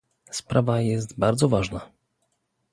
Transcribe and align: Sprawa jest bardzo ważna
Sprawa 0.31 0.81
jest 0.81 1.19
bardzo 1.19 1.49
ważna 1.49 1.91